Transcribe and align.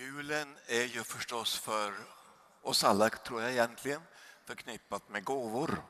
Julen 0.00 0.56
är 0.66 0.84
ju 0.84 1.04
förstås 1.04 1.58
för 1.58 1.92
oss 2.62 2.84
alla, 2.84 3.08
tror 3.08 3.42
jag 3.42 3.50
egentligen, 3.50 4.00
förknippat 4.44 5.08
med 5.08 5.24
gåvor. 5.24 5.82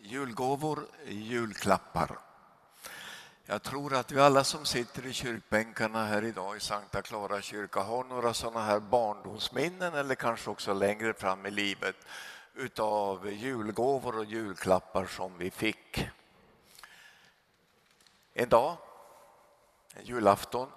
Julgåvor, 0.00 0.86
julklappar. 1.06 2.18
Jag 3.44 3.62
tror 3.62 3.94
att 3.94 4.12
vi 4.12 4.20
alla 4.20 4.44
som 4.44 4.64
sitter 4.64 5.06
i 5.06 5.12
kyrkbänkarna 5.12 6.04
här 6.04 6.24
idag 6.24 6.56
i 6.56 6.60
Sankta 6.60 7.02
Clara 7.02 7.42
kyrka 7.42 7.80
har 7.80 8.04
några 8.04 8.34
sådana 8.34 8.64
här 8.64 8.80
barndomsminnen 8.80 9.94
eller 9.94 10.14
kanske 10.14 10.50
också 10.50 10.74
längre 10.74 11.14
fram 11.14 11.46
i 11.46 11.50
livet 11.50 11.96
utav 12.54 13.32
julgåvor 13.32 14.18
och 14.18 14.24
julklappar 14.24 15.06
som 15.06 15.38
vi 15.38 15.50
fick. 15.50 16.08
En 18.34 18.48
dag, 18.48 18.76
en 19.94 20.04
julafton, 20.04 20.68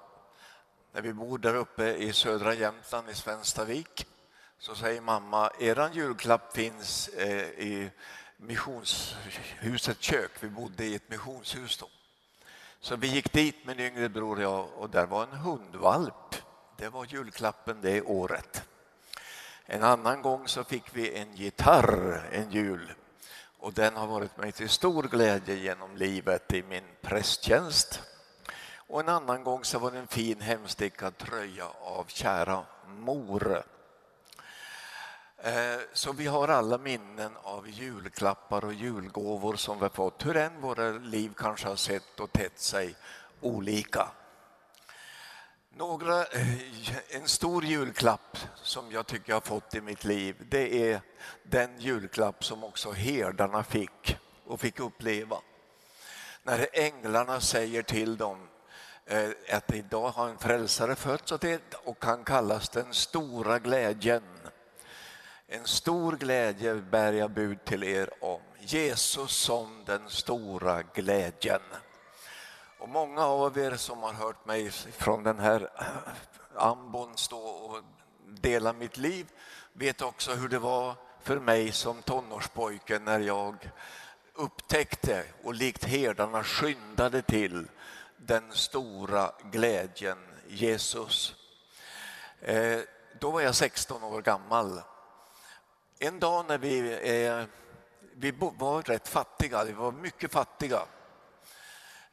när 0.96 1.02
vi 1.02 1.14
bor 1.14 1.38
där 1.38 1.56
uppe 1.56 1.94
i 1.94 2.14
södra 2.14 2.54
Jämtland 2.54 3.10
i 3.10 3.14
Svenstavik 3.14 4.08
så 4.60 4.76
säger 4.76 5.02
mamma, 5.02 5.52
eran 5.60 5.94
julklapp 5.94 6.56
finns 6.56 7.08
eh, 7.08 7.48
i 7.48 7.90
missionshusets 8.38 10.02
kök. 10.02 10.32
Vi 10.40 10.50
bodde 10.50 10.86
i 10.86 10.96
ett 10.96 11.10
missionshus 11.10 11.78
då. 11.78 11.88
Så 12.80 12.96
vi 12.96 13.08
gick 13.08 13.34
dit, 13.34 13.56
min 13.66 13.80
yngre 13.80 14.10
bror 14.10 14.36
och 14.36 14.44
jag, 14.44 14.68
och 14.78 14.90
där 14.90 15.06
var 15.06 15.24
en 15.24 15.38
hundvalp. 15.38 16.36
Det 16.78 16.90
var 16.90 17.06
julklappen 17.06 17.82
det 17.82 18.02
året. 18.02 18.64
En 19.66 19.84
annan 19.84 20.21
gång 20.21 20.48
så 20.48 20.64
fick 20.64 20.84
vi 20.93 21.18
en 21.18 21.36
gitarr 21.36 22.24
en 22.32 22.52
jul 22.52 22.93
och 23.60 23.74
den 23.74 23.96
har 23.96 24.07
varit 24.07 24.38
mig 24.38 24.52
till 24.52 24.70
stor 24.70 25.04
glädje 25.04 25.56
genom 25.56 25.98
livet 25.98 26.54
i 26.54 26.64
min 26.64 26.86
prästtjänst. 27.02 28.02
Och 28.88 29.00
en 29.00 29.10
annan 29.10 29.44
gång 29.44 29.64
så 29.64 29.80
var 29.80 29.92
det 29.92 29.98
en 29.98 30.07
fin 30.07 30.42
hemstickad 30.42 31.18
tröja 31.18 31.68
av 31.82 32.06
kära 32.08 32.66
mor. 32.88 33.64
Eh, 35.38 35.80
så 35.94 36.12
vi 36.12 36.28
har 36.28 36.48
alla 36.48 36.78
minnen 36.78 37.32
av 37.44 37.70
julklappar 37.70 38.66
och 38.66 38.74
julgåvor 38.74 39.56
som 39.56 39.78
vi 39.78 39.84
har 39.84 39.90
fått, 39.90 40.26
hur 40.26 40.38
än 40.38 40.62
våra 40.62 40.90
liv 40.92 41.34
kanske 41.38 41.68
har 41.68 41.76
sett 41.76 42.20
och 42.20 42.32
tätt 42.32 42.59
sig 42.59 42.96
olika. 43.42 44.08
Några, 45.70 46.26
eh, 46.26 47.16
en 47.16 47.28
stor 47.28 47.66
julklapp 47.66 48.38
som 48.56 48.92
jag 48.92 49.08
tycker 49.08 49.30
jag 49.30 49.36
har 49.36 49.42
fått 49.42 49.76
i 49.76 49.81
mitt 49.81 50.04
liv, 50.04 50.46
det 50.50 50.92
är 50.92 51.02
den 51.44 51.80
julklapp 51.80 52.46
som 52.46 52.64
också 52.64 52.92
herdarna 52.92 53.64
fick 53.64 54.18
och 54.46 54.59
fick 54.59 54.80
uppleva. 54.80 55.38
När 56.44 56.68
änglarna 56.74 57.40
säger 57.42 57.84
till 57.84 58.18
dem 58.18 58.48
Eh, 59.08 59.30
att 59.52 59.73
idag 59.73 60.09
har 60.09 60.30
en 60.30 60.38
frälsare 60.38 60.95
fötts 60.95 61.31
och 61.84 62.00
kan 62.00 62.23
kallas 62.23 62.70
den 62.70 62.94
stora 62.94 63.59
glädjen. 63.59 64.23
En 65.47 65.66
stor 65.66 66.17
glädje 66.17 66.75
bär 66.75 67.14
jag 67.14 67.31
bud 67.31 67.66
till 67.66 67.84
er 67.84 68.09
om. 68.22 68.42
Jesus 68.59 69.31
som 69.31 69.84
den 69.86 70.09
stora 70.09 70.84
glädjen. 70.84 71.62
Och 72.80 72.89
många 72.89 73.25
av 73.25 73.58
er 73.58 73.75
som 73.75 74.03
har 74.03 74.14
hört 74.14 74.45
mig 74.45 74.72
från 74.72 75.23
den 75.23 75.40
här 75.40 75.69
ambon 76.56 77.17
stå 77.17 77.38
och 77.38 77.81
dela 78.28 78.73
mitt 78.73 78.97
liv 78.97 79.28
vet 79.73 80.02
också 80.02 80.34
hur 80.34 80.50
det 80.50 80.59
var 80.59 80.95
för 81.22 81.40
mig 81.40 81.72
som 81.72 82.02
tonårspojke 82.02 83.00
när 83.00 83.19
jag 83.19 83.72
upptäckte 84.34 85.23
och 85.44 85.53
likt 85.53 85.84
herdarna 85.84 86.44
skyndade 86.44 87.22
till 87.22 87.67
den 88.28 88.52
stora 88.52 89.31
glädjen 89.52 90.18
Jesus. 90.48 91.36
Eh, 92.42 92.80
då 93.20 93.31
var 93.31 93.42
jag 93.42 93.56
16 93.56 94.04
år 94.04 94.22
gammal 94.22 94.81
en 96.00 96.20
dag 96.20 96.46
när 96.48 96.58
vi, 96.58 96.80
eh, 97.25 97.46
vi 98.13 98.31
var 98.31 98.81
rätt 98.81 99.08
fattiga, 99.08 99.63
vi 99.63 99.72
var 99.72 99.91
mycket 99.91 100.31
fattiga. 100.31 100.81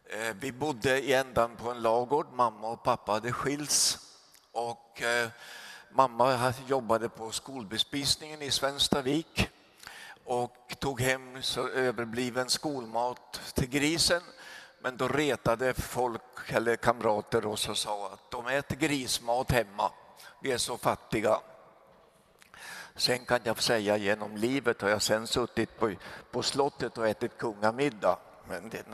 Eh, 0.05 0.35
vi 0.41 0.53
bodde 0.53 1.01
i 1.01 1.13
ändan 1.13 1.57
på 1.57 1.71
en 1.71 1.83
lagård, 1.83 2.27
mamma 2.33 2.69
och 2.69 2.83
pappa 2.83 3.13
hade 3.13 3.33
skilts 3.33 3.99
och 4.53 5.03
mamma 5.91 6.55
jobbade 6.67 7.09
på 7.09 7.31
skolbespisningen 7.31 8.43
i 8.43 8.51
Svenstavik 8.51 9.51
och 10.25 10.77
tog 10.79 11.01
hem 11.01 11.41
överbliven 11.75 12.51
skolmat 12.51 13.41
till 13.55 13.69
grisen. 13.69 14.23
Men 14.83 14.97
då 14.97 15.09
retade 15.09 15.75
folk 15.75 16.23
eller 16.47 16.77
kamrater 16.77 17.47
oss 17.47 17.69
och 17.69 17.79
sa 17.79 18.13
att 18.13 18.31
de 18.31 18.47
äter 18.47 18.77
grismat 18.77 19.51
hemma. 19.51 19.93
Vi 20.41 20.53
är 20.53 20.59
så 20.59 20.79
fattiga. 20.79 21.41
Sen 22.97 23.25
kan 23.25 23.41
jag 23.45 23.63
säga 23.63 23.97
genom 23.97 24.37
livet 24.37 24.83
har 24.83 24.89
jag 24.89 25.03
sen 25.03 25.27
suttit 25.27 25.79
på, 25.79 25.95
på 26.31 26.43
slottet 26.43 26.99
och 26.99 27.09
ätit 27.09 27.39
kungamiddag. 27.39 28.19
Men, 28.49 28.69
det, 28.69 28.85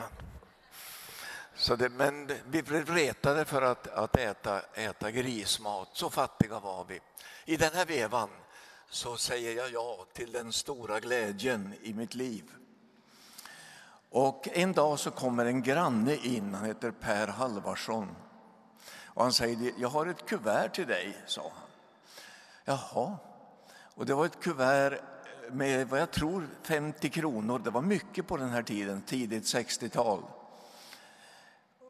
så 1.55 1.75
det, 1.75 1.89
men 1.89 2.31
vi 2.45 2.63
blev 2.63 2.89
retade 2.89 3.45
för 3.45 3.61
att, 3.61 3.87
att 3.87 4.17
äta, 4.17 4.61
äta 4.73 5.11
grismat, 5.11 5.89
så 5.93 6.09
fattiga 6.09 6.59
var 6.59 6.85
vi. 6.85 6.99
I 7.45 7.57
den 7.57 7.73
här 7.73 7.85
vevan 7.85 8.29
så 8.89 9.17
säger 9.17 9.55
jag 9.55 9.71
ja 9.71 10.05
till 10.13 10.31
den 10.31 10.53
stora 10.53 10.99
glädjen 10.99 11.73
i 11.81 11.93
mitt 11.93 12.15
liv. 12.15 12.43
Och 14.09 14.47
en 14.51 14.73
dag 14.73 14.99
så 14.99 15.11
kommer 15.11 15.45
en 15.45 15.61
granne 15.61 16.15
in, 16.15 16.53
han 16.53 16.65
heter 16.65 16.91
Per 16.91 17.27
Halvarsson. 17.27 18.15
Och 19.03 19.23
han 19.23 19.33
säger, 19.33 19.73
jag 19.77 19.89
har 19.89 20.05
ett 20.05 20.25
kuvert 20.25 20.69
till 20.69 20.87
dig, 20.87 21.17
sa 21.27 21.41
han. 21.41 21.69
Jaha, 22.65 23.17
och 23.95 24.05
det 24.05 24.13
var 24.13 24.25
ett 24.25 24.39
kuvert 24.39 25.01
med 25.51 25.89
vad 25.89 25.99
jag 25.99 26.11
tror 26.11 26.47
50 26.63 27.09
kronor. 27.09 27.59
Det 27.59 27.69
var 27.69 27.81
mycket 27.81 28.27
på 28.27 28.37
den 28.37 28.49
här 28.49 28.63
tiden, 28.63 29.01
tidigt 29.01 29.43
60-tal. 29.43 30.23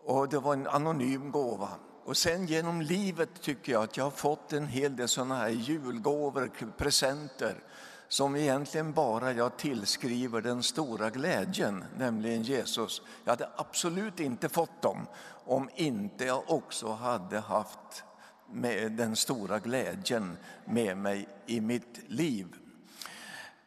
Och 0.03 0.29
det 0.29 0.39
var 0.39 0.53
en 0.53 0.67
anonym 0.67 1.31
gåva. 1.31 1.69
Och 2.05 2.17
sen 2.17 2.45
genom 2.45 2.81
livet 2.81 3.41
tycker 3.41 3.71
jag 3.71 3.83
att 3.83 3.97
jag 3.97 4.03
har 4.03 4.11
fått 4.11 4.53
en 4.53 4.67
hel 4.67 4.95
del 4.95 5.07
sådana 5.07 5.35
här 5.35 5.49
julgåvor, 5.49 6.51
presenter 6.77 7.63
som 8.09 8.35
egentligen 8.35 8.93
bara 8.93 9.31
jag 9.31 9.57
tillskriver 9.57 10.41
den 10.41 10.63
stora 10.63 11.09
glädjen, 11.09 11.85
nämligen 11.97 12.43
Jesus. 12.43 13.01
Jag 13.23 13.31
hade 13.31 13.49
absolut 13.55 14.19
inte 14.19 14.49
fått 14.49 14.81
dem 14.81 15.07
om 15.45 15.69
inte 15.75 16.25
jag 16.25 16.43
också 16.47 16.91
hade 16.91 17.39
haft 17.39 18.03
med 18.51 18.91
den 18.91 19.15
stora 19.15 19.59
glädjen 19.59 20.37
med 20.65 20.97
mig 20.97 21.27
i 21.45 21.61
mitt 21.61 21.99
liv. 22.07 22.47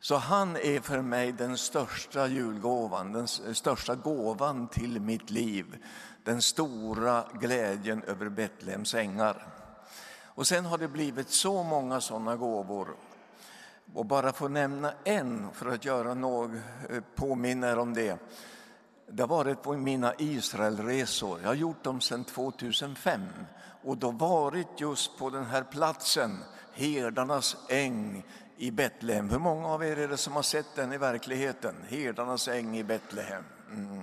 Så 0.00 0.16
han 0.16 0.56
är 0.56 0.80
för 0.80 1.00
mig 1.00 1.32
den 1.32 1.58
största 1.58 2.26
julgåvan, 2.26 3.12
den 3.12 3.28
största 3.54 3.94
gåvan 3.94 4.68
till 4.68 5.00
mitt 5.00 5.30
liv. 5.30 5.84
Den 6.24 6.42
stora 6.42 7.24
glädjen 7.40 8.02
över 8.02 8.28
Betlehems 8.28 8.94
ängar. 8.94 9.46
Och 10.34 10.46
sen 10.46 10.64
har 10.64 10.78
det 10.78 10.88
blivit 10.88 11.30
så 11.30 11.62
många 11.62 12.00
sådana 12.00 12.36
gåvor. 12.36 12.96
Och 13.94 14.06
bara 14.06 14.32
få 14.32 14.48
nämna 14.48 14.92
en 15.04 15.50
för 15.52 15.66
att 15.66 15.84
göra 15.84 16.14
några 16.14 16.54
eh, 16.54 16.60
påminner 16.88 17.02
påminna 17.16 17.70
er 17.70 17.78
om 17.78 17.94
det. 17.94 18.18
Det 19.06 19.22
har 19.22 19.28
varit 19.28 19.62
på 19.62 19.72
mina 19.72 20.14
Israelresor. 20.18 21.40
Jag 21.40 21.48
har 21.48 21.54
gjort 21.54 21.84
dem 21.84 22.00
sedan 22.00 22.24
2005 22.24 23.20
och 23.82 23.96
då 23.96 24.10
varit 24.10 24.80
just 24.80 25.18
på 25.18 25.30
den 25.30 25.44
här 25.44 25.62
platsen, 25.62 26.44
herdarnas 26.72 27.56
äng 27.68 28.24
i 28.56 28.70
Betlehem. 28.70 29.30
Hur 29.30 29.38
många 29.38 29.68
av 29.68 29.84
er 29.84 29.96
är 29.98 30.08
det 30.08 30.16
som 30.16 30.32
har 30.32 30.42
sett 30.42 30.74
den 30.74 30.92
i 30.92 30.98
verkligheten? 30.98 31.74
Herdarnas 31.88 32.48
äng 32.48 32.78
i 32.78 32.84
Betlehem. 32.84 33.44
Mm. 33.70 34.02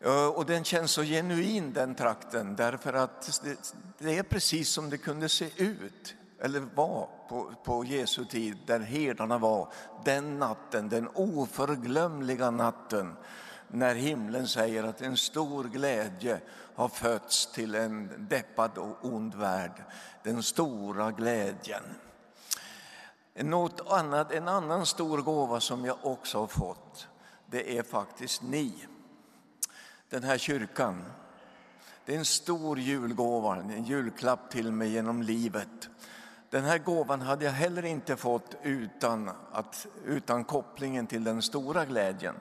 Eh, 0.00 0.26
och 0.26 0.46
den 0.46 0.64
känns 0.64 0.90
så 0.90 1.02
genuin 1.02 1.72
den 1.72 1.94
trakten 1.94 2.56
därför 2.56 2.92
att 2.92 3.42
det 3.98 4.18
är 4.18 4.22
precis 4.22 4.68
som 4.68 4.90
det 4.90 4.98
kunde 4.98 5.28
se 5.28 5.50
ut 5.56 6.14
eller 6.40 6.60
var 6.60 7.08
på, 7.28 7.52
på 7.64 7.84
Jesu 7.84 8.24
tid 8.24 8.58
där 8.66 8.80
herdarna 8.80 9.38
var 9.38 9.72
den 10.04 10.38
natten, 10.38 10.88
den 10.88 11.08
oförglömliga 11.14 12.50
natten 12.50 13.16
när 13.68 13.94
himlen 13.94 14.48
säger 14.48 14.84
att 14.84 15.00
en 15.00 15.16
stor 15.16 15.64
glädje 15.64 16.40
har 16.74 16.88
fötts 16.88 17.52
till 17.52 17.74
en 17.74 18.26
deppad 18.28 18.78
och 18.78 19.04
ond 19.04 19.34
värld. 19.34 19.84
Den 20.22 20.42
stora 20.42 21.10
glädjen. 21.10 21.82
Något 23.34 23.80
annat, 23.92 24.32
en 24.32 24.48
annan 24.48 24.86
stor 24.86 25.18
gåva 25.18 25.60
som 25.60 25.84
jag 25.84 25.96
också 26.02 26.38
har 26.38 26.46
fått, 26.46 27.08
det 27.46 27.78
är 27.78 27.82
faktiskt 27.82 28.42
ni. 28.42 28.74
Den 30.08 30.22
här 30.22 30.38
kyrkan. 30.38 31.04
Det 32.04 32.14
är 32.14 32.18
en 32.18 32.24
stor 32.24 32.78
julgåva, 32.78 33.56
en 33.56 33.84
julklapp 33.84 34.50
till 34.50 34.72
mig 34.72 34.88
genom 34.88 35.22
livet. 35.22 35.88
Den 36.50 36.64
här 36.64 36.78
gåvan 36.78 37.20
hade 37.20 37.44
jag 37.44 37.52
heller 37.52 37.84
inte 37.84 38.16
fått 38.16 38.54
utan, 38.62 39.30
att, 39.52 39.86
utan 40.04 40.44
kopplingen 40.44 41.06
till 41.06 41.24
den 41.24 41.42
stora 41.42 41.84
glädjen. 41.84 42.34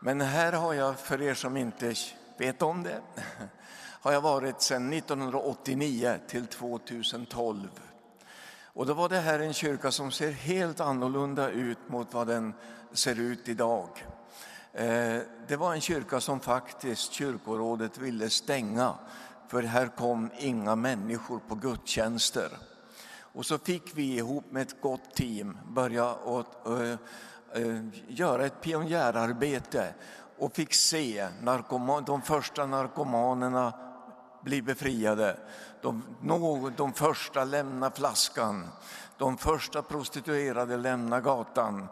Men 0.00 0.20
här 0.20 0.52
har 0.52 0.74
jag, 0.74 0.98
för 0.98 1.22
er 1.22 1.34
som 1.34 1.56
inte 1.56 1.94
vet 2.38 2.62
om 2.62 2.82
det, 2.82 3.00
har 4.00 4.12
jag 4.12 4.20
varit 4.20 4.62
sedan 4.62 4.92
1989 4.92 6.18
till 6.28 6.46
2012. 6.46 7.68
Och 8.64 8.86
då 8.86 8.94
var 8.94 9.08
det 9.08 9.20
här 9.20 9.40
en 9.40 9.52
kyrka 9.52 9.90
som 9.90 10.10
ser 10.10 10.30
helt 10.30 10.80
annorlunda 10.80 11.50
ut 11.50 11.88
mot 11.88 12.14
vad 12.14 12.26
den 12.26 12.54
ser 12.92 13.20
ut 13.20 13.48
idag. 13.48 13.88
Eh, 14.72 15.18
det 15.48 15.56
var 15.56 15.74
en 15.74 15.80
kyrka 15.80 16.20
som 16.20 16.40
faktiskt 16.40 17.12
kyrkorådet 17.12 17.98
ville 17.98 18.30
stänga 18.30 18.94
för 19.48 19.62
här 19.62 19.86
kom 19.86 20.30
inga 20.38 20.76
människor 20.76 21.40
på 21.48 21.54
gudstjänster. 21.54 22.58
Och 23.36 23.46
så 23.46 23.58
fick 23.58 23.82
vi 23.94 24.16
ihop 24.16 24.44
med 24.50 24.62
ett 24.62 24.80
gott 24.80 25.14
team 25.14 25.58
börja 25.66 26.10
att, 26.10 26.66
uh, 26.66 26.82
eh, 26.82 26.98
uh, 27.56 27.76
eh, 27.76 27.82
göra 28.08 28.46
ett 28.46 28.60
pionjärarbete 28.60 29.94
och 30.38 30.54
fick 30.54 30.74
se 30.74 31.28
narkoman, 31.42 32.04
de 32.04 32.22
första 32.22 32.66
narkomanerna 32.66 33.72
bli 34.42 34.62
befriade. 34.62 35.38
De, 35.82 36.02
de 36.76 36.92
första 36.92 37.44
lämna 37.44 37.90
flaskan, 37.90 38.68
de 39.18 39.38
första 39.38 39.82
prostituerade 39.82 40.76
lämna 40.76 41.20
gatan 41.20 41.88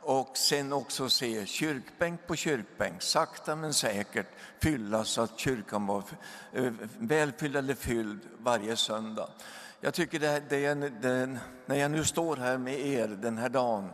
och 0.00 0.36
sen 0.36 0.72
också 0.72 1.08
se 1.08 1.46
kyrkbänk 1.46 2.26
på 2.26 2.36
kyrkbänk, 2.36 3.02
sakta 3.02 3.56
men 3.56 3.74
säkert 3.74 4.28
fyllas 4.62 5.08
så 5.08 5.22
att 5.22 5.38
kyrkan 5.38 5.86
var 5.86 6.02
eh, 6.52 6.72
välfylld 6.98 7.56
eller 7.56 7.74
fylld 7.74 8.20
varje 8.38 8.76
söndag. 8.76 9.28
Jag 9.80 9.94
tycker 9.94 10.18
det, 10.18 10.42
det, 10.48 10.74
det, 10.74 11.38
när 11.66 11.76
jag 11.76 11.90
nu 11.90 12.04
står 12.04 12.36
här 12.36 12.58
med 12.58 12.80
er 12.80 13.08
den 13.08 13.38
här 13.38 13.48
dagen, 13.48 13.90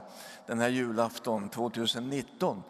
den 0.46 0.60
här 0.60 0.68
julafton 0.68 1.48
2019, 1.48 2.62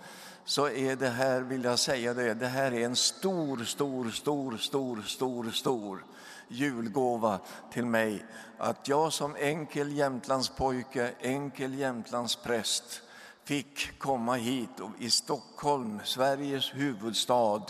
så 0.45 0.69
är 0.69 0.97
det 0.97 1.09
här, 1.09 1.41
vill 1.41 1.65
jag 1.65 1.79
säga 1.79 2.15
det, 2.15 2.35
det 2.35 2.47
här 2.47 2.73
är 2.73 2.81
en 2.81 2.97
stor, 2.97 3.65
stor, 3.65 4.11
stor, 4.11 4.57
stor, 4.57 5.03
stor, 5.03 5.51
stor 5.51 6.05
julgåva 6.49 7.39
till 7.73 7.87
mig. 7.87 8.25
Att 8.59 8.89
jag 8.89 9.13
som 9.13 9.37
enkel 9.37 9.93
Jämtlandspojke, 9.93 11.11
enkel 11.21 11.75
Jämtlandspräst, 11.75 13.03
fick 13.45 13.99
komma 13.99 14.35
hit 14.35 14.71
i 14.99 15.11
Stockholm, 15.11 16.01
Sveriges 16.05 16.75
huvudstad 16.75 17.63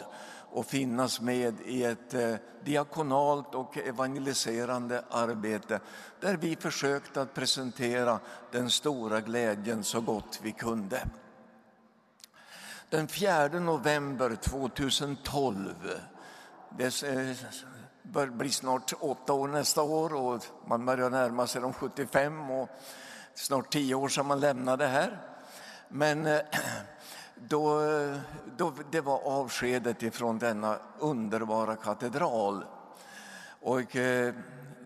och 0.53 0.67
finnas 0.67 1.21
med 1.21 1.61
i 1.65 1.85
ett 1.85 2.15
eh, 2.15 2.35
diakonalt 2.65 3.55
och 3.55 3.79
evangeliserande 3.79 5.05
arbete 5.11 5.81
där 6.21 6.37
vi 6.37 6.57
försökte 6.57 7.23
att 7.23 7.35
presentera 7.35 8.21
den 8.53 8.71
stora 8.71 9.21
glädjen 9.21 9.85
så 9.85 10.01
gott 10.01 10.41
vi 10.43 10.53
kunde. 10.53 11.03
Den 12.89 13.09
4 13.09 13.49
november 13.49 14.35
2012, 14.35 15.75
det 16.79 17.03
eh, 17.03 18.27
blir 18.27 18.51
snart 18.51 18.93
åtta 19.01 19.33
år 19.33 19.49
nästa 19.49 19.83
år 19.83 20.15
och 20.15 20.45
man 20.67 20.87
börjar 20.87 21.11
närma 21.11 21.47
sig 21.47 21.61
de 21.61 21.73
75 21.73 22.51
och 22.51 22.69
snart 23.35 23.73
tio 23.73 23.95
år 23.95 24.09
sedan 24.09 24.27
man 24.27 24.41
lämnade 24.41 24.87
här. 24.87 25.19
Men 25.89 26.27
eh, 26.27 26.41
då, 27.49 27.81
då, 28.57 28.73
det 28.91 29.01
var 29.01 29.21
avskedet 29.25 30.03
ifrån 30.03 30.39
denna 30.39 30.79
underbara 30.99 31.77
katedral. 31.77 32.65
Och 33.61 33.97
eh, 33.97 34.35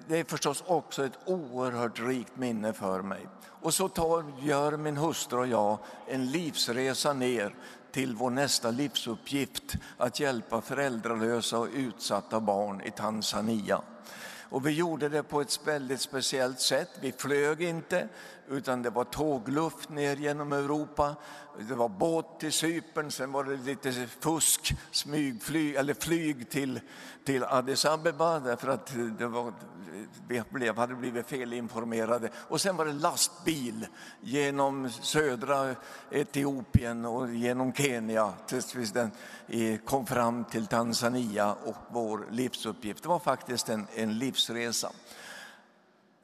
det 0.09 0.19
är 0.19 0.25
förstås 0.25 0.65
också 0.67 1.05
ett 1.05 1.19
oerhört 1.27 2.01
rikt 2.01 2.37
minne 2.37 2.73
för 2.73 3.03
mig. 3.03 3.27
Och 3.47 3.75
så 3.75 3.89
tar, 3.89 4.25
gör 4.41 4.77
min 4.77 4.97
hustru 4.97 5.39
och 5.39 5.47
jag 5.47 5.79
en 6.07 6.27
livsresa 6.31 7.13
ner 7.13 7.55
till 7.93 8.15
vår 8.15 8.31
nästa 8.31 8.71
livsuppgift 8.71 9.75
att 9.97 10.21
hjälpa 10.21 10.61
föräldralösa 10.61 11.59
och 11.59 11.69
utsatta 11.75 12.41
barn 12.41 12.81
i 12.81 12.91
Tanzania. 12.91 13.83
Och 14.55 14.67
vi 14.67 14.71
gjorde 14.71 15.09
det 15.09 15.23
på 15.23 15.41
ett 15.41 15.61
väldigt 15.65 16.01
speciellt 16.01 16.61
sätt. 16.61 16.89
Vi 17.01 17.13
flög 17.13 17.63
inte, 17.63 18.09
utan 18.49 18.83
det 18.83 18.91
var 18.91 19.05
tågluft 19.05 19.89
ner 19.89 20.17
genom 20.17 20.53
Europa. 20.53 21.17
Det 21.59 21.75
var 21.75 21.89
båt 21.89 22.41
till 22.41 22.53
Cypern, 22.53 23.11
sen 23.11 23.33
var 23.33 23.45
det 23.45 23.57
lite 23.57 23.93
fusk, 24.21 24.77
smygflyg, 24.91 25.75
eller 25.75 25.95
flyg 25.95 26.51
till, 26.51 26.81
till 27.25 27.45
Addis 27.45 27.85
Abeba 27.85 28.41
därför 28.41 28.69
att 28.69 28.93
det 29.19 29.27
var, 29.27 29.53
vi 30.29 30.43
blev, 30.51 30.77
hade 30.77 30.95
blivit 30.95 31.27
felinformerade. 31.27 32.31
Och 32.35 32.61
sen 32.61 32.77
var 32.77 32.85
det 32.85 32.93
lastbil 32.93 33.87
genom 34.21 34.91
södra 34.91 35.75
Etiopien 36.11 37.05
och 37.05 37.35
genom 37.35 37.73
Kenya 37.73 38.33
tills 38.47 38.75
vi 39.47 39.79
kom 39.85 40.07
fram 40.07 40.45
till 40.45 40.67
Tanzania 40.67 41.53
och 41.53 41.77
vår 41.89 42.27
livsuppgift. 42.31 43.03
Det 43.03 43.09
var 43.09 43.19
faktiskt 43.19 43.69
en, 43.69 43.87
en 43.95 44.19
livsresa. 44.19 44.91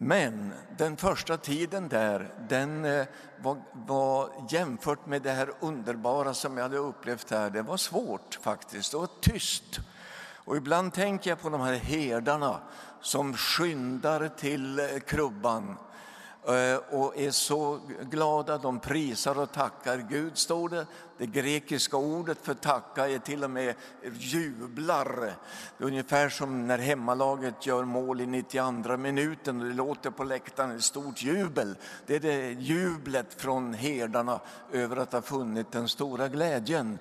Men 0.02 0.52
den 0.76 0.96
första 0.96 1.36
tiden 1.36 1.88
där, 1.88 2.34
den 2.48 2.84
eh, 2.84 3.06
var, 3.42 3.56
var, 3.72 4.30
jämfört 4.48 5.06
med 5.06 5.22
det 5.22 5.30
här 5.30 5.50
underbara 5.60 6.34
som 6.34 6.56
jag 6.56 6.64
hade 6.64 6.76
upplevt 6.76 7.30
här, 7.30 7.50
det 7.50 7.62
var 7.62 7.76
svårt 7.76 8.38
faktiskt. 8.42 8.92
Det 8.92 8.98
var 8.98 9.08
tyst. 9.20 9.80
Och 10.44 10.56
ibland 10.56 10.92
tänker 10.92 11.30
jag 11.30 11.40
på 11.40 11.48
de 11.48 11.60
här 11.60 11.74
herdarna 11.74 12.60
som 13.00 13.34
skyndar 13.34 14.28
till 14.28 14.78
eh, 14.78 14.86
krubban 15.06 15.76
Eh, 16.46 16.76
och 16.90 17.18
är 17.18 17.30
så 17.30 17.80
glada. 18.10 18.58
De 18.58 18.80
prisar 18.80 19.38
och 19.38 19.52
tackar 19.52 20.06
Gud, 20.10 20.38
står 20.38 20.68
det. 20.68 20.86
Det 21.18 21.26
grekiska 21.26 21.96
ordet 21.96 22.38
för 22.42 22.54
tacka 22.54 23.08
är 23.08 23.18
till 23.18 23.44
och 23.44 23.50
med 23.50 23.74
jublar. 24.12 25.16
Det 25.78 25.84
är 25.84 25.88
ungefär 25.88 26.28
som 26.28 26.66
när 26.66 26.78
hemmalaget 26.78 27.66
gör 27.66 27.84
mål 27.84 28.20
i 28.20 28.26
92 28.26 28.96
minuten 28.96 29.60
och 29.60 29.66
det 29.66 29.74
låter 29.74 30.10
på 30.10 30.24
läktaren 30.24 30.76
ett 30.76 30.84
stort 30.84 31.22
jubel. 31.22 31.76
Det 32.06 32.16
är 32.16 32.20
det 32.20 32.50
jublet 32.50 33.34
från 33.34 33.74
herdarna 33.74 34.40
över 34.72 34.96
att 34.96 35.12
ha 35.12 35.22
funnit 35.22 35.72
den 35.72 35.88
stora 35.88 36.28
glädjen. 36.28 36.98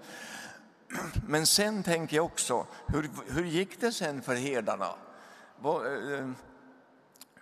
Men 1.27 1.45
sen 1.45 1.83
tänker 1.83 2.15
jag 2.15 2.25
också, 2.25 2.65
hur, 2.87 3.09
hur 3.27 3.45
gick 3.45 3.81
det 3.81 3.91
sen 3.91 4.21
för 4.21 4.35
herdarna? 4.35 4.89
Eh, 5.63 6.29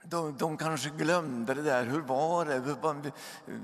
de, 0.09 0.37
de 0.37 0.57
kanske 0.57 0.89
glömde 0.89 1.53
det 1.53 1.61
där. 1.61 1.85
Hur 1.85 2.01
var 2.01 2.45
det? 2.45 2.53
Hur, 2.53 3.11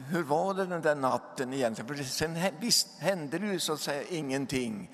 hur 0.10 0.24
var 0.24 0.54
det 0.54 0.66
den 0.66 0.82
där 0.82 0.96
natten 0.96 1.54
egentligen? 1.54 1.98
För 1.98 2.04
sen 2.04 2.38
visst 2.60 2.88
hände 3.00 3.40
det 3.40 3.48
ju 3.48 3.60
så 3.60 3.74
att 3.74 3.80
säga 3.80 4.04
ingenting. 4.10 4.90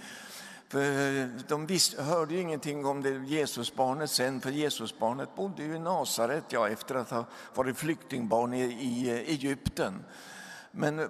För 0.69 1.17
eh, 1.21 1.27
de 1.47 1.65
visst, 1.65 1.99
hörde 1.99 2.33
ju 2.33 2.41
ingenting 2.41 2.85
om 2.85 3.03
det 3.03 3.09
Jesusbarnet 3.09 4.11
sen, 4.11 4.41
för 4.41 4.49
Jesusbarnet 4.49 5.35
bodde 5.35 5.63
ju 5.63 5.75
i 5.75 5.79
Nasaret 5.79 6.43
ja, 6.49 6.69
efter 6.69 6.95
att 6.95 7.09
ha 7.09 7.25
varit 7.55 7.77
flyktingbarn 7.77 8.53
i, 8.53 8.63
i 8.63 9.09
eh, 9.09 9.15
Egypten. 9.15 10.05
Men 10.71 10.99
eh, 10.99 11.05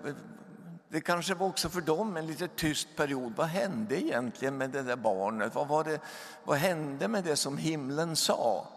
det 0.89 1.01
kanske 1.01 1.33
var 1.33 1.47
också 1.47 1.69
för 1.69 1.81
dem 1.81 2.17
en 2.17 2.27
lite 2.27 2.47
tyst 2.47 2.87
period. 2.95 3.33
Vad 3.35 3.47
hände 3.47 4.03
egentligen 4.03 4.57
med 4.57 4.69
det 4.69 4.81
där 4.81 4.95
barnet? 4.95 5.55
Vad, 5.55 5.67
var 5.67 5.83
det, 5.83 5.99
vad 6.43 6.57
hände 6.57 7.07
med 7.07 7.23
det 7.23 7.35
som 7.35 7.57
himlen 7.57 8.15
sa? 8.15 8.67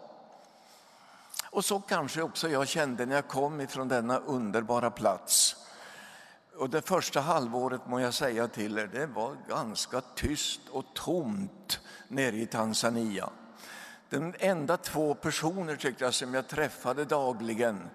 Och 1.53 1.65
så 1.65 1.79
kanske 1.79 2.21
också 2.21 2.49
jag 2.49 2.67
kände 2.67 3.05
när 3.05 3.15
jag 3.15 3.27
kom 3.27 3.61
ifrån 3.61 3.87
denna 3.87 4.17
underbara 4.17 4.91
plats. 4.91 5.55
Och 6.57 6.69
det 6.69 6.81
första 6.81 7.21
halvåret 7.21 7.87
må 7.87 7.99
jag 7.99 8.13
säga 8.13 8.47
till 8.47 8.77
er, 8.77 8.87
det 8.87 9.05
var 9.05 9.35
ganska 9.49 10.01
tyst 10.01 10.61
och 10.71 10.85
tomt 10.93 11.79
nere 12.07 12.35
i 12.35 12.45
Tanzania. 12.45 13.29
De 14.13 14.33
enda 14.39 14.77
två 14.77 15.13
personer 15.13 15.75
tyckte 15.75 16.03
jag 16.03 16.13
som 16.13 16.33
jag 16.33 16.47
träffade 16.47 17.05
dagligen, 17.05 17.89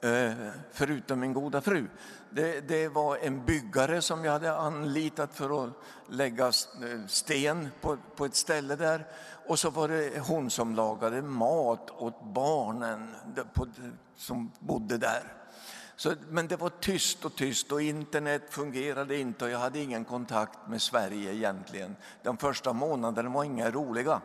eh, 0.00 0.32
förutom 0.72 1.20
min 1.20 1.32
goda 1.32 1.60
fru, 1.60 1.88
det, 2.30 2.60
det, 2.60 2.88
var 2.88 3.16
en 3.16 3.44
byggare 3.44 4.02
som 4.02 4.24
jag 4.24 4.32
hade 4.32 4.56
anlitat 4.56 5.34
för 5.34 5.64
att 5.64 5.70
lägga 6.08 6.46
eh, 6.46 7.06
sten 7.08 7.68
på, 7.80 7.96
på 8.16 8.24
ett 8.24 8.34
ställe 8.34 8.76
där 8.76 9.06
och 9.46 9.58
så 9.58 9.70
var 9.70 9.88
det 9.88 10.18
hon 10.18 10.50
som 10.50 10.74
lagade 10.74 11.22
mat 11.22 11.90
åt 11.90 12.24
barnen 12.24 13.14
som 14.16 14.52
bodde 14.58 14.98
där. 14.98 15.22
Så, 15.96 16.14
men 16.28 16.48
det 16.48 16.56
var 16.56 16.68
tyst 16.68 17.24
och 17.24 17.36
tyst 17.36 17.72
och 17.72 17.82
internet 17.82 18.42
fungerade 18.50 19.18
inte 19.18 19.44
och 19.44 19.50
jag 19.50 19.58
hade 19.58 19.78
ingen 19.78 20.04
kontakt 20.04 20.58
med 20.68 20.82
Sverige 20.82 21.34
egentligen. 21.34 21.96
De 22.22 22.36
första 22.36 22.72
månaderna 22.72 23.30
var 23.30 23.44
inga 23.44 23.70
roliga. 23.70 24.20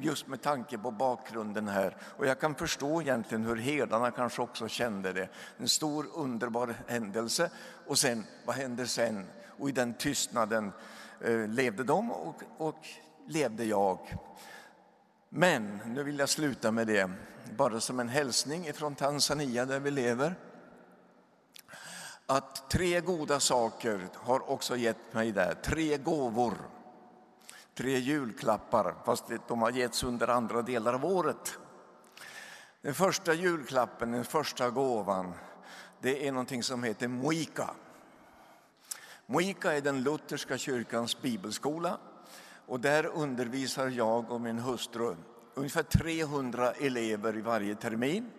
Just 0.00 0.26
med 0.26 0.42
tanke 0.42 0.78
på 0.78 0.90
bakgrunden 0.90 1.68
här. 1.68 1.96
Och 2.16 2.26
jag 2.26 2.40
kan 2.40 2.54
förstå 2.54 3.02
egentligen 3.02 3.44
hur 3.44 3.56
herdarna 3.56 4.10
kanske 4.10 4.42
också 4.42 4.68
kände 4.68 5.12
det. 5.12 5.28
En 5.58 5.68
stor 5.68 6.06
underbar 6.14 6.74
händelse 6.86 7.50
och 7.86 7.98
sen, 7.98 8.24
vad 8.44 8.56
hände 8.56 8.86
sen? 8.86 9.26
Och 9.58 9.68
i 9.68 9.72
den 9.72 9.94
tystnaden 9.94 10.72
eh, 11.20 11.48
levde 11.48 11.84
de 11.84 12.10
och, 12.12 12.42
och 12.56 12.86
levde 13.26 13.64
jag. 13.64 13.98
Men 15.28 15.80
nu 15.86 16.02
vill 16.02 16.18
jag 16.18 16.28
sluta 16.28 16.70
med 16.70 16.86
det, 16.86 17.10
bara 17.56 17.80
som 17.80 18.00
en 18.00 18.08
hälsning 18.08 18.72
från 18.72 18.94
Tanzania 18.94 19.64
där 19.64 19.80
vi 19.80 19.90
lever. 19.90 20.34
Att 22.26 22.70
tre 22.70 23.00
goda 23.00 23.40
saker 23.40 24.08
har 24.14 24.50
också 24.50 24.76
gett 24.76 25.14
mig 25.14 25.32
där, 25.32 25.54
tre 25.54 25.96
gåvor 25.96 26.54
tre 27.78 27.98
julklappar, 27.98 28.94
fast 29.04 29.24
de 29.48 29.62
har 29.62 29.70
getts 29.70 30.02
under 30.02 30.28
andra 30.28 30.62
delar 30.62 30.94
av 30.94 31.04
året. 31.04 31.58
Den 32.82 32.94
första 32.94 33.34
julklappen, 33.34 34.12
den 34.12 34.24
första 34.24 34.70
gåvan, 34.70 35.32
det 36.00 36.28
är 36.28 36.32
någonting 36.32 36.62
som 36.62 36.82
heter 36.82 37.08
Moika. 37.08 37.70
Moika 39.26 39.72
är 39.72 39.80
den 39.80 40.02
lutherska 40.02 40.58
kyrkans 40.58 41.22
bibelskola 41.22 41.98
och 42.66 42.80
där 42.80 43.06
undervisar 43.06 43.88
jag 43.88 44.30
och 44.30 44.40
min 44.40 44.58
hustru 44.58 45.16
ungefär 45.54 45.82
300 45.82 46.72
elever 46.72 47.36
i 47.36 47.40
varje 47.40 47.74
termin. 47.74 48.30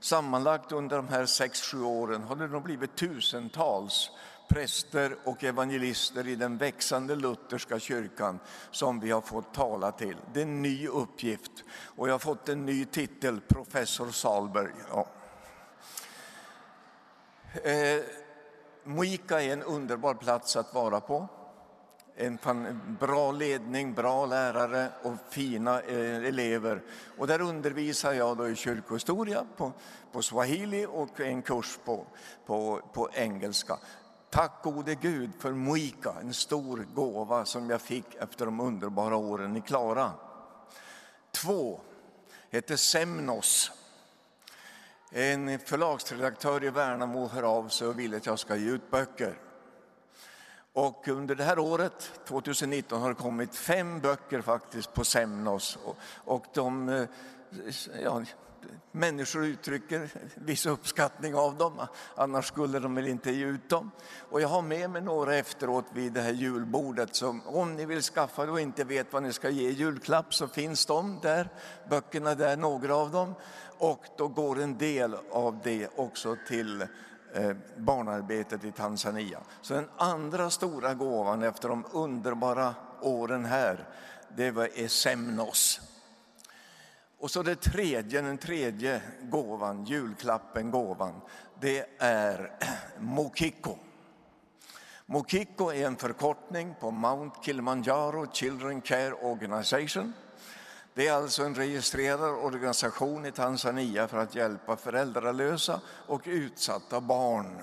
Sammanlagt 0.00 0.72
under 0.72 0.96
de 0.96 1.08
här 1.08 1.26
sex 1.26 1.62
sju 1.62 1.82
åren 1.82 2.22
har 2.22 2.36
det 2.36 2.46
nog 2.46 2.62
blivit 2.62 2.96
tusentals 2.96 4.10
präster 4.48 5.16
och 5.24 5.44
evangelister 5.44 6.28
i 6.28 6.36
den 6.36 6.56
växande 6.56 7.16
lutherska 7.16 7.78
kyrkan 7.78 8.38
som 8.70 9.00
vi 9.00 9.10
har 9.10 9.20
fått 9.20 9.54
tala 9.54 9.92
till. 9.92 10.16
Det 10.32 10.40
är 10.40 10.42
en 10.42 10.62
ny 10.62 10.88
uppgift 10.88 11.52
och 11.70 12.08
jag 12.08 12.14
har 12.14 12.18
fått 12.18 12.48
en 12.48 12.66
ny 12.66 12.84
titel, 12.84 13.40
professor 13.40 14.10
Salberg. 14.10 14.72
Ja. 14.90 15.06
Eh, 17.62 18.02
Moika 18.84 19.42
är 19.42 19.52
en 19.52 19.62
underbar 19.62 20.14
plats 20.14 20.56
att 20.56 20.74
vara 20.74 21.00
på. 21.00 21.28
En 22.18 22.38
bra 23.00 23.32
ledning, 23.32 23.94
bra 23.94 24.26
lärare 24.26 24.88
och 25.02 25.14
fina 25.30 25.80
eh, 25.80 26.26
elever. 26.26 26.82
Och 27.18 27.26
där 27.26 27.40
undervisar 27.40 28.12
jag 28.12 28.36
då 28.36 28.48
i 28.48 28.56
kyrkohistoria 28.56 29.46
på, 29.56 29.72
på 30.12 30.22
swahili 30.22 30.86
och 30.86 31.20
en 31.20 31.42
kurs 31.42 31.78
på, 31.84 32.06
på, 32.46 32.80
på 32.92 33.10
engelska. 33.12 33.78
Tack 34.36 34.62
gode 34.62 34.94
Gud 34.94 35.30
för 35.38 35.52
Moika, 35.52 36.14
en 36.20 36.34
stor 36.34 36.86
gåva 36.94 37.44
som 37.44 37.70
jag 37.70 37.80
fick 37.80 38.14
efter 38.14 38.46
de 38.46 38.60
underbara 38.60 39.16
åren 39.16 39.56
i 39.56 39.60
Klara. 39.60 40.12
Två 41.30 41.80
heter 42.50 42.76
Semnos. 42.76 43.72
En 45.10 45.58
förlagsredaktör 45.58 46.64
i 46.64 46.70
Värnamo 46.70 47.28
hör 47.28 47.42
av 47.42 47.68
sig 47.68 47.88
och 47.88 47.98
vill 47.98 48.14
att 48.14 48.26
jag 48.26 48.38
ska 48.38 48.56
ge 48.56 48.70
ut 48.70 48.90
böcker. 48.90 49.38
Och 50.72 51.08
under 51.08 51.34
det 51.34 51.44
här 51.44 51.58
året, 51.58 52.12
2019, 52.24 53.02
har 53.02 53.08
det 53.08 53.14
kommit 53.14 53.54
fem 53.54 54.00
böcker 54.00 54.40
faktiskt 54.40 54.94
på 54.94 55.04
Semnos. 55.04 55.78
Och, 56.24 56.46
de, 56.54 56.88
eh, 56.88 57.08
ja, 58.02 58.22
människor 58.92 59.44
uttrycker 59.44 60.10
viss 60.34 60.66
uppskattning 60.66 61.34
av 61.34 61.56
dem, 61.56 61.72
annars 62.14 62.46
skulle 62.46 62.78
de 62.78 62.94
väl 62.94 63.08
inte 63.08 63.30
ge 63.30 63.44
ut 63.44 63.68
dem. 63.68 63.90
Och 64.30 64.40
jag 64.40 64.48
har 64.48 64.62
med 64.62 64.90
mig 64.90 65.02
några 65.02 65.36
efteråt 65.36 65.84
vid 65.92 66.12
det 66.12 66.20
här 66.20 66.32
julbordet, 66.32 67.16
så 67.16 67.40
om 67.46 67.74
ni 67.74 67.86
vill 67.86 68.02
skaffa 68.02 68.46
det 68.46 68.52
och 68.52 68.60
inte 68.60 68.84
vet 68.84 69.12
vad 69.12 69.22
ni 69.22 69.32
ska 69.32 69.48
ge 69.48 69.68
i 69.68 69.72
julklapp 69.72 70.34
så 70.34 70.48
finns 70.48 70.86
de 70.86 71.18
där, 71.22 71.48
böckerna 71.90 72.34
där, 72.34 72.56
några 72.56 72.96
av 72.96 73.10
dem. 73.10 73.34
Och 73.78 74.04
då 74.16 74.28
går 74.28 74.60
en 74.60 74.78
del 74.78 75.16
av 75.30 75.60
det 75.64 75.88
också 75.96 76.36
till 76.48 76.82
eh, 77.34 77.52
barnarbetet 77.76 78.64
i 78.64 78.72
Tanzania. 78.72 79.40
Så 79.62 79.74
den 79.74 79.88
andra 79.96 80.50
stora 80.50 80.94
gåvan 80.94 81.42
efter 81.42 81.68
de 81.68 81.84
underbara 81.92 82.74
åren 83.00 83.44
här, 83.44 83.88
det 84.36 84.50
var 84.50 84.88
Semnos. 84.88 85.80
Och 87.26 87.30
så 87.30 87.42
det 87.42 87.56
tredje, 87.56 88.20
den 88.20 88.38
tredje 88.38 89.02
gåvan, 89.22 89.84
julklappen, 89.84 90.70
gåvan, 90.70 91.20
det 91.60 91.86
är 91.98 92.52
Mokiko. 92.98 93.76
Mokiko 95.06 95.70
är 95.70 95.86
en 95.86 95.96
förkortning 95.96 96.74
på 96.80 96.90
Mount 96.90 97.36
Kilimanjaro 97.42 98.32
Children 98.32 98.80
Care 98.80 99.12
Organization. 99.12 100.12
Det 100.94 101.08
är 101.08 101.12
alltså 101.12 101.44
en 101.44 101.54
registrerad 101.54 102.44
organisation 102.44 103.26
i 103.26 103.32
Tanzania 103.32 104.08
för 104.08 104.18
att 104.18 104.34
hjälpa 104.34 104.76
föräldralösa 104.76 105.80
och 106.06 106.22
utsatta 106.24 107.00
barn. 107.00 107.62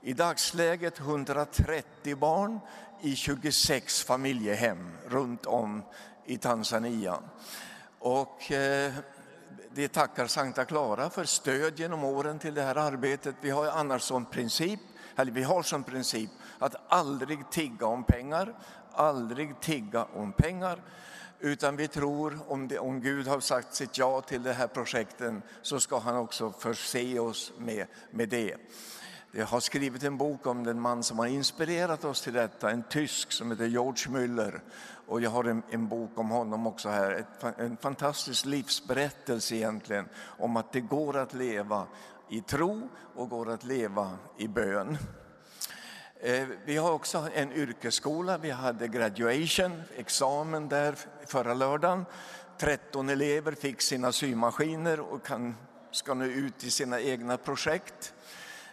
I 0.00 0.12
dagsläget 0.12 0.98
130 1.00 2.16
barn 2.16 2.60
i 3.00 3.16
26 3.16 4.02
familjehem 4.02 4.90
runt 5.06 5.46
om 5.46 5.82
i 6.24 6.38
Tanzania. 6.38 7.18
Och 7.98 8.52
eh, 8.52 8.92
vi 9.70 9.88
tackar 9.88 10.26
Sankta 10.26 10.64
Clara 10.64 11.10
för 11.10 11.24
stöd 11.24 11.78
genom 11.78 12.04
åren 12.04 12.38
till 12.38 12.54
det 12.54 12.62
här 12.62 12.76
arbetet. 12.76 13.34
Vi 13.40 13.50
har 13.50 13.66
annars 13.66 14.02
som 14.02 14.26
princip, 14.26 14.80
eller 15.16 15.32
vi 15.32 15.42
har 15.42 15.62
som 15.62 15.84
princip 15.84 16.30
att 16.58 16.76
aldrig 16.88 17.50
tigga 17.50 17.86
om 17.86 18.04
pengar, 18.04 18.54
aldrig 18.92 19.60
tigga 19.60 20.04
om 20.04 20.32
pengar. 20.32 20.82
Utan 21.40 21.76
vi 21.76 21.88
tror 21.88 22.38
om, 22.48 22.68
det, 22.68 22.78
om 22.78 23.00
Gud 23.00 23.26
har 23.26 23.40
sagt 23.40 23.74
sitt 23.74 23.98
ja 23.98 24.20
till 24.20 24.42
de 24.42 24.52
här 24.52 24.66
projekten 24.66 25.42
så 25.62 25.80
ska 25.80 25.98
han 25.98 26.16
också 26.16 26.52
förse 26.58 27.18
oss 27.18 27.52
med, 27.58 27.86
med 28.10 28.28
det. 28.28 28.56
Jag 29.32 29.46
har 29.46 29.60
skrivit 29.60 30.02
en 30.02 30.16
bok 30.16 30.46
om 30.46 30.64
den 30.64 30.80
man 30.80 31.02
som 31.02 31.18
har 31.18 31.26
inspirerat 31.26 32.04
oss 32.04 32.22
till 32.22 32.32
detta, 32.32 32.70
en 32.70 32.82
tysk 32.82 33.32
som 33.32 33.50
heter 33.50 33.66
George 33.66 34.08
Müller. 34.08 34.60
Och 35.06 35.20
jag 35.20 35.30
har 35.30 35.44
en, 35.44 35.62
en 35.70 35.88
bok 35.88 36.10
om 36.14 36.30
honom 36.30 36.66
också 36.66 36.88
här, 36.88 37.10
Ett, 37.10 37.58
en 37.58 37.76
fantastisk 37.76 38.44
livsberättelse 38.44 39.54
egentligen 39.54 40.08
om 40.38 40.56
att 40.56 40.72
det 40.72 40.80
går 40.80 41.16
att 41.16 41.34
leva 41.34 41.86
i 42.28 42.40
tro 42.40 42.88
och 43.14 43.28
går 43.28 43.50
att 43.50 43.64
leva 43.64 44.18
i 44.38 44.48
bön. 44.48 44.98
Eh, 46.20 46.48
vi 46.64 46.76
har 46.76 46.92
också 46.92 47.28
en 47.34 47.52
yrkesskola, 47.52 48.38
vi 48.38 48.50
hade 48.50 48.88
graduation, 48.88 49.82
examen 49.96 50.68
där 50.68 50.94
förra 51.26 51.54
lördagen. 51.54 52.04
13 52.58 53.08
elever 53.08 53.52
fick 53.52 53.80
sina 53.80 54.12
symaskiner 54.12 55.00
och 55.00 55.26
kan, 55.26 55.56
ska 55.90 56.14
nu 56.14 56.26
ut 56.26 56.64
i 56.64 56.70
sina 56.70 57.00
egna 57.00 57.36
projekt. 57.36 58.14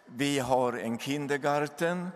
Vi 0.05 0.39
har 0.39 0.73
en 0.73 0.97
kindergarten. 0.97 2.09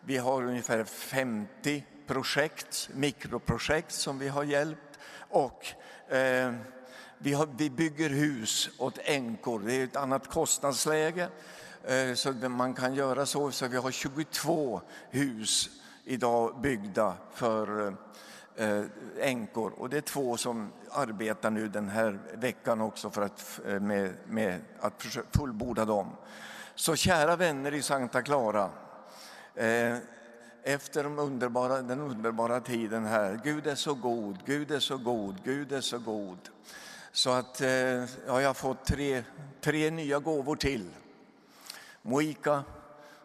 Vi 0.00 0.16
har 0.16 0.42
ungefär 0.42 0.84
50 0.84 1.84
projekt, 2.06 2.88
mikroprojekt 2.94 3.92
som 3.92 4.18
vi 4.18 4.28
har 4.28 4.44
hjälpt. 4.44 4.98
Och 5.18 5.66
eh, 6.14 6.52
vi, 7.18 7.32
har, 7.32 7.48
vi, 7.56 7.70
bygger 7.70 8.10
hus 8.10 8.70
åt 8.78 8.98
änkor. 9.04 9.62
Det 9.66 9.74
är 9.74 9.84
ett 9.84 9.96
annat 9.96 10.28
kostnadsläge. 10.28 11.28
Eh, 11.84 12.14
så 12.14 12.32
man 12.32 12.74
kan 12.74 12.94
göra 12.94 13.26
så. 13.26 13.50
Så 13.50 13.68
vi 13.68 13.76
har 13.76 13.90
22 13.90 14.80
hus 15.10 15.70
idag 16.04 16.60
byggda 16.60 17.14
för 17.32 17.96
eh, 18.56 18.82
änkor. 19.20 19.72
Och 19.76 19.90
det 19.90 19.96
är 19.96 20.00
två 20.00 20.36
som 20.36 20.72
arbetar 20.90 21.50
nu 21.50 21.68
den 21.68 21.88
här 21.88 22.18
veckan 22.34 22.80
också 22.80 23.10
för 23.10 23.22
att, 23.22 23.60
eh, 23.66 23.80
med, 23.80 24.14
med 24.26 24.60
att 24.80 25.06
fullborda 25.36 25.84
dem. 25.84 26.10
Så 26.76 26.96
kära 26.96 27.36
vänner 27.36 27.74
i 27.74 27.82
Santa 27.82 28.22
Clara, 28.22 28.70
eh, 29.54 29.96
efter 30.62 31.04
de 31.04 31.18
underbara, 31.18 31.82
den 31.82 32.00
underbara 32.00 32.60
tiden 32.60 33.04
här, 33.04 33.40
Gud 33.44 33.66
är 33.66 33.74
så 33.74 33.94
god, 33.94 34.38
Gud 34.46 34.70
är 34.70 34.78
så 34.78 34.96
god, 34.96 35.36
Gud 35.44 35.72
är 35.72 35.80
så 35.80 35.98
god. 35.98 36.38
Så 37.12 37.30
att 37.30 37.60
eh, 37.60 37.68
ja, 37.68 38.06
jag 38.26 38.48
har 38.48 38.54
fått 38.54 38.84
tre, 38.84 39.24
tre 39.60 39.90
nya 39.90 40.18
gåvor 40.18 40.56
till. 40.56 40.90
Moika, 42.02 42.64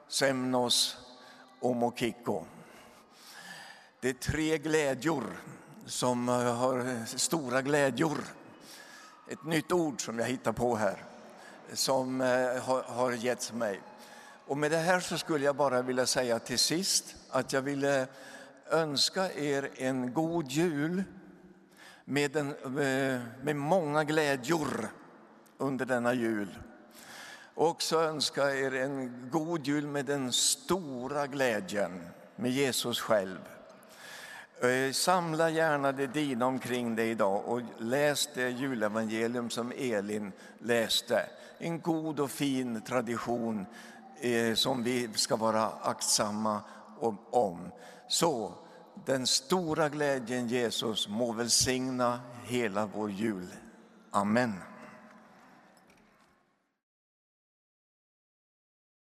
Semnos 0.07 0.97
och 1.59 1.75
Mokiko. 1.75 2.45
Det 3.99 4.09
är 4.09 4.13
tre 4.13 4.57
glädjor 4.57 5.23
som 5.85 6.27
har 6.27 7.05
stora 7.05 7.61
glädjor. 7.61 8.17
Ett 9.27 9.43
nytt 9.43 9.71
ord 9.71 10.05
som 10.05 10.19
jag 10.19 10.25
hittar 10.25 10.51
på 10.51 10.75
här 10.75 11.03
som 11.73 12.21
eh, 12.21 12.63
har 12.85 13.11
getts 13.11 13.53
mig. 13.53 13.81
Och 14.45 14.57
med 14.57 14.71
det 14.71 14.77
här 14.77 14.99
så 14.99 15.17
skulle 15.17 15.45
jag 15.45 15.55
bara 15.55 15.81
vilja 15.81 16.05
säga 16.05 16.39
till 16.39 16.59
sist 16.59 17.15
att 17.29 17.53
jag 17.53 17.61
ville 17.61 18.07
önska 18.69 19.33
er 19.33 19.69
en 19.75 20.13
god 20.13 20.51
jul 20.51 21.03
med, 22.05 22.35
en, 22.35 22.49
eh, 22.49 23.21
med 23.43 23.55
många 23.55 24.03
glädjor 24.03 24.89
under 25.57 25.85
denna 25.85 26.13
jul. 26.13 26.59
Och 27.53 27.67
också 27.67 27.99
önska 27.99 28.55
er 28.55 28.75
en 28.75 29.29
god 29.31 29.67
jul 29.67 29.87
med 29.87 30.05
den 30.05 30.33
stora 30.33 31.27
glädjen 31.27 32.09
med 32.35 32.51
Jesus 32.51 32.99
själv. 32.99 33.39
Eh, 34.61 34.91
samla 34.91 35.49
gärna 35.49 35.91
det 35.91 36.07
dina 36.07 36.45
omkring 36.45 36.95
dig 36.95 37.09
idag 37.09 37.43
och 37.45 37.61
läs 37.77 38.29
det 38.33 38.49
julevangelium 38.49 39.49
som 39.49 39.73
Elin 39.77 40.31
läste 40.59 41.25
en 41.57 41.81
god 41.81 42.19
och 42.19 42.31
fin 42.31 42.81
tradition 42.81 43.65
eh, 44.21 44.53
som 44.53 44.83
vi 44.83 45.09
ska 45.15 45.35
vara 45.35 45.69
aktsamma 45.69 46.61
om. 47.31 47.71
Så 48.07 48.53
den 49.05 49.27
stora 49.27 49.89
glädjen 49.89 50.47
Jesus 50.47 51.07
må 51.07 51.31
välsigna 51.31 52.19
hela 52.43 52.85
vår 52.85 53.11
jul. 53.11 53.47
Amen. 54.11 54.53